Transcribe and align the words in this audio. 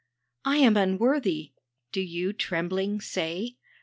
"I 0.53 0.57
am 0.57 0.77
unworthy!" 0.77 1.51
do 1.91 2.01
you, 2.01 2.33
trembling, 2.33 3.01
say? 3.01 3.57